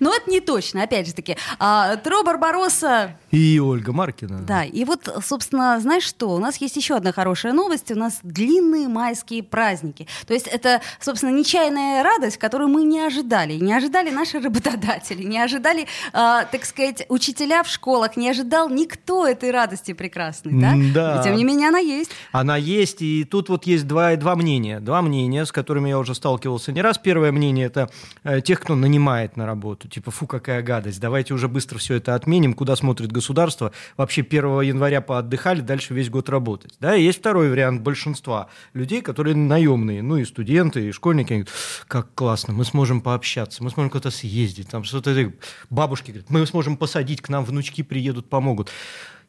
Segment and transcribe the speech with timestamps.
[0.00, 1.36] Но это не точно, опять же таки.
[1.58, 4.40] А, Тро Барбаросса И Ольга Маркина.
[4.40, 6.30] Да, и вот, собственно, знаешь что?
[6.30, 7.90] У нас есть еще одна хорошая новость.
[7.92, 10.08] У нас длинные майские праздники.
[10.26, 13.54] То есть это, собственно, нечаянная радость, которую мы не ожидали.
[13.54, 19.26] Не ожидали наши работодатели, не ожидали, э, так сказать, учителя в школах, не ожидал никто
[19.26, 20.72] этой радости прекрасной, да?
[20.72, 21.20] М-да.
[21.20, 22.10] И тем не менее она есть.
[22.32, 24.80] Она есть, и тут вот есть два, два мнения.
[24.80, 26.96] Два мнения, с которыми я уже сталкивался не раз.
[26.96, 27.90] Первое мнение– это
[28.24, 29.89] э, тех, кто нанимает на работу.
[29.90, 32.54] Типа, фу, какая гадость, давайте уже быстро все это отменим.
[32.54, 33.72] Куда смотрит государство?
[33.96, 36.74] Вообще 1 января поотдыхали, дальше весь год работать.
[36.80, 41.32] Да, и есть второй вариант большинства людей, которые наемные, ну и студенты, и школьники.
[41.32, 44.68] Они говорят, как классно, мы сможем пообщаться, мы сможем куда-то съездить.
[44.68, 45.32] Там что-то
[45.70, 48.70] бабушки говорят, мы сможем посадить, к нам внучки приедут, помогут.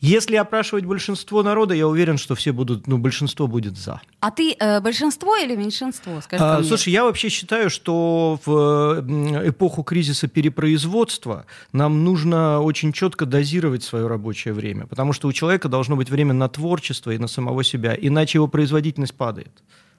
[0.00, 4.00] Если опрашивать большинство народа, я уверен, что все будут, ну, большинство будет за.
[4.20, 6.20] А ты э, большинство или меньшинство?
[6.22, 6.66] Скажи А, мне.
[6.66, 9.04] слушай, я вообще считаю, что в
[9.46, 15.68] эпоху кризиса перепроизводства нам нужно очень четко дозировать свое рабочее время, потому что у человека
[15.68, 19.52] должно быть время на творчество и на самого себя, иначе его производительность падает.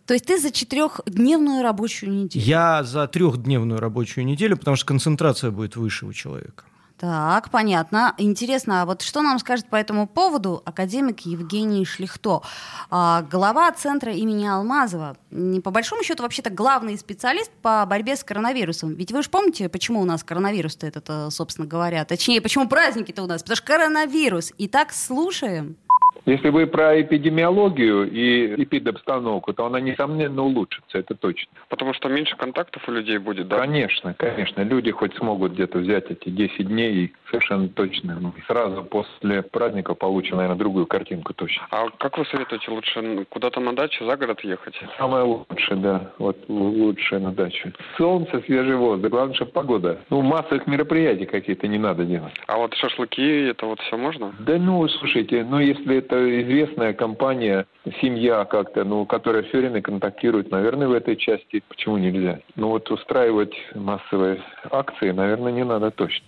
[0.08, 2.44] То есть ты за четырехдневную рабочую неделю?
[2.44, 6.64] Я за трехдневную рабочую неделю, потому что концентрация будет выше у человека.
[7.02, 8.14] Так, понятно.
[8.20, 12.44] Интересно, а вот что нам скажет по этому поводу академик Евгений Шлихто,
[12.92, 15.18] а, глава центра имени Алмазова.
[15.32, 18.94] Не, По большому счету, вообще-то главный специалист по борьбе с коронавирусом.
[18.94, 23.24] Ведь вы же помните, почему у нас коронавирус-то этот, э, собственно говоря, точнее, почему праздники-то
[23.24, 23.42] у нас?
[23.42, 24.54] Потому что коронавирус.
[24.60, 25.78] Итак, слушаем.
[26.26, 31.52] Если вы про эпидемиологию и эпидобстановку, то она, несомненно, улучшится, это точно.
[31.68, 33.58] Потому что меньше контактов у людей будет, да?
[33.58, 34.62] Конечно, конечно.
[34.62, 39.96] Люди хоть смогут где-то взять эти 10 дней и совершенно точно ну, сразу после праздника
[39.96, 41.66] получим, наверное, другую картинку точно.
[41.72, 44.76] А как вы советуете, лучше куда-то на дачу за город ехать?
[44.98, 47.72] Самое лучшее, да, вот лучшее на дачу.
[47.98, 50.00] Солнце, свежий воздух, главное, чтобы погода.
[50.10, 52.34] Ну, массовых мероприятий какие-то не надо делать.
[52.48, 54.34] А вот шашлыки, это вот все можно?
[54.40, 57.66] Да ну, слушайте, ну если это известная компания,
[58.02, 62.40] семья как-то, ну, которая все время контактирует, наверное, в этой части, почему нельзя?
[62.56, 66.26] Ну вот устраивать массовые акции, наверное, не надо точно.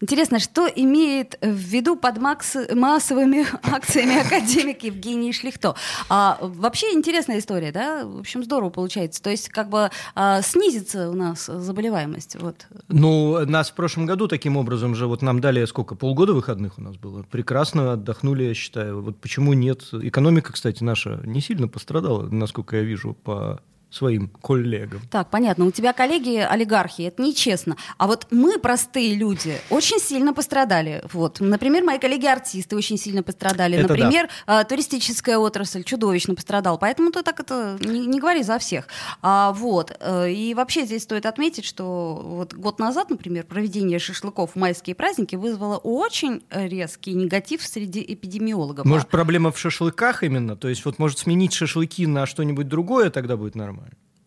[0.00, 5.74] Интересно, что имеет в виду под макс- массовыми акциями академик Евгений Шлихто?
[6.08, 8.04] А, вообще интересная история, да?
[8.04, 9.20] В общем, здорово получается.
[9.20, 12.36] То есть как бы а, снизится у нас заболеваемость.
[12.40, 12.66] Вот.
[12.88, 16.82] Ну, нас в прошлом году таким образом же, вот нам дали сколько, полгода выходных у
[16.82, 17.24] нас было.
[17.24, 19.02] Прекрасно отдохнули, я считаю.
[19.02, 19.82] Вот почему нет?
[19.92, 23.60] Экономика, кстати, наша не сильно пострадала, насколько я вижу, по
[23.90, 25.00] своим коллегам.
[25.10, 25.64] Так, понятно.
[25.66, 27.76] У тебя коллеги олигархи, это нечестно.
[27.96, 31.02] А вот мы, простые люди, очень сильно пострадали.
[31.12, 31.40] Вот.
[31.40, 33.78] Например, мои коллеги-артисты очень сильно пострадали.
[33.78, 36.76] Это Например, э, туристическая отрасль чудовищно пострадала.
[36.76, 38.88] Поэтому ты так это не, не говори за всех.
[39.22, 39.96] А, вот.
[40.00, 44.96] Э, И вообще здесь стоит отметить, что вот год назад, например, проведение шашлыков в майские
[44.96, 48.84] праздники вызвало очень резкий негатив среди эпидемиологов.
[48.84, 50.56] Может, проблема в шашлыках именно?
[50.56, 53.77] То есть вот может сменить шашлыки на что-нибудь другое, тогда будет нормально?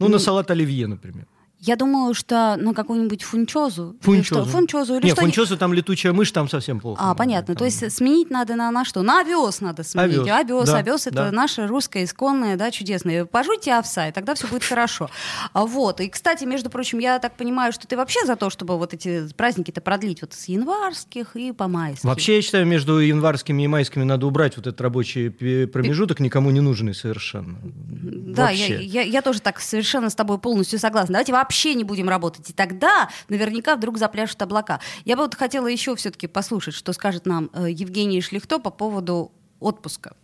[0.02, 1.26] Ну, на салат оливье, например.
[1.64, 3.92] Я думаю, что на какую-нибудь фунчозу.
[3.92, 4.42] или Фунчозу.
[4.42, 4.52] что?
[4.52, 7.00] Фунчозу или Нет, что фунчозу там летучая мышь, там совсем плохо.
[7.04, 7.54] А, понятно.
[7.54, 9.04] То есть сменить надо на, на что?
[9.04, 10.28] На овес надо сменить.
[10.28, 11.32] Овес, Овес, да, овес это да.
[11.32, 13.26] наше русское исконное, да, чудесное.
[13.26, 15.12] Пожуйте овса, и тогда все будет хорошо.
[15.54, 16.02] А Вот.
[16.02, 19.32] И, кстати, между прочим, я так понимаю, что ты вообще за то, чтобы вот эти
[19.32, 22.06] праздники-то продлить вот с январских и по майских.
[22.06, 26.60] Вообще, я считаю, между январскими и майскими надо убрать вот этот рабочий промежуток, никому не
[26.60, 27.60] нужный совершенно.
[27.64, 31.14] Да, я, я, я тоже так совершенно с тобой полностью согласна.
[31.14, 32.50] Давайте вообще не будем работать.
[32.50, 34.80] И тогда наверняка вдруг запляшут облака.
[35.06, 39.32] Я бы вот хотела еще все-таки послушать, что скажет нам э, Евгений Шлихто по поводу
[39.60, 40.16] отпуска.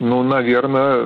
[0.00, 1.04] Ну, наверное,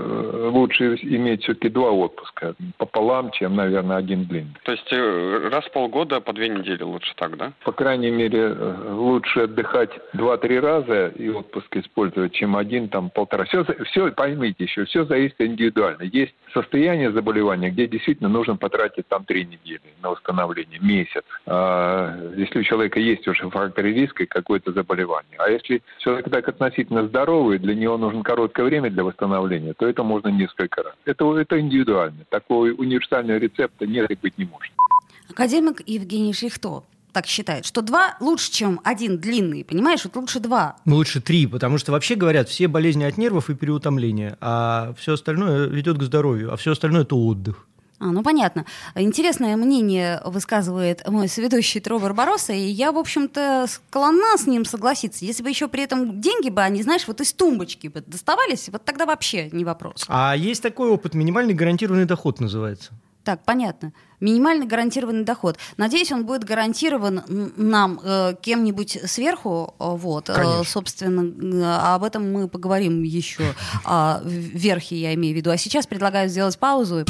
[0.50, 4.54] лучше иметь все-таки два отпуска пополам, чем, наверное, один длинный.
[4.62, 7.52] То есть э, раз в полгода по две недели лучше так, да?
[7.64, 13.44] По крайней мере, э, лучше отдыхать два-три раза и отпуск использовать, чем один, там, полтора.
[13.46, 16.04] Все, все поймите еще, все зависит индивидуально.
[16.04, 21.24] Есть состояние заболевания, где действительно нужно потратить там три недели на восстановление, месяц.
[21.46, 25.36] А, если у человека есть уже факторы риска и какое-то заболевание.
[25.38, 30.02] А если человек так относительно здоровый, для него нужно короткое время для восстановления, то это
[30.02, 30.94] можно несколько раз.
[31.04, 32.24] Это, это индивидуально.
[32.28, 34.72] Такого универсального рецепта нет и быть не может.
[35.30, 40.04] Академик Евгений Шлихто так считает, что два лучше, чем один длинный, понимаешь?
[40.04, 40.76] Вот лучше два.
[40.84, 45.14] Ну, лучше три, потому что вообще говорят, все болезни от нервов и переутомления, а все
[45.14, 47.66] остальное ведет к здоровью, а все остальное это отдых.
[48.04, 48.66] А, ну понятно.
[48.94, 55.24] Интересное мнение высказывает мой соведущий Тро Барбароса, и я, в общем-то, склонна с ним согласиться.
[55.24, 58.84] Если бы еще при этом деньги бы, они, знаешь, вот из тумбочки бы доставались, вот
[58.84, 60.04] тогда вообще не вопрос.
[60.08, 62.92] А есть такой опыт, минимальный гарантированный доход называется.
[63.22, 63.94] Так, понятно.
[64.20, 65.56] Минимальный гарантированный доход.
[65.78, 67.22] Надеюсь, он будет гарантирован
[67.56, 69.74] нам э, кем-нибудь сверху.
[69.80, 73.54] Э, вот, э, собственно, э, об этом мы поговорим еще.
[73.86, 75.50] Э, верхе я имею в виду.
[75.50, 77.06] А сейчас предлагаю сделать паузу.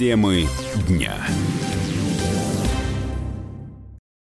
[0.00, 0.48] Темы
[0.88, 1.14] дня.